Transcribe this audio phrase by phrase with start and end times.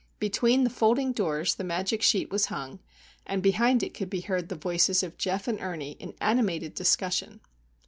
[0.17, 2.79] Between the folding doors the magic sheet was hung,
[3.27, 7.39] and behind it could be heard the voices of Geof and Ernie in animated discussion.